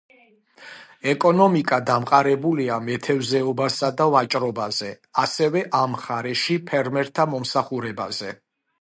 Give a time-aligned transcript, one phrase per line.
[1.11, 4.91] ეკონომიკა დამყარებულია მეთევზეობასა და ვაჭრობაზე,
[5.27, 8.39] ასევე ამ მხარეში ფერმერთა მომსახურებაზე.